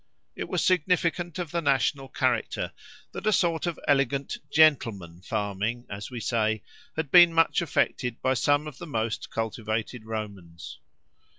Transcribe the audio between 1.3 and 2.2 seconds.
of the national